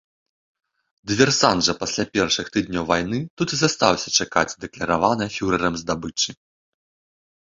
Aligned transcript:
Дыверсант 1.09 1.61
жа 1.65 1.73
пасля 1.81 2.05
першых 2.15 2.47
тыдняў 2.55 2.87
вайны 2.91 3.19
тут 3.41 3.47
і 3.57 3.59
застаўся 3.59 4.09
чакаць 4.25 4.57
дакляраванай 4.65 5.29
фюрэрам 5.37 5.77
здабычы. 5.83 6.31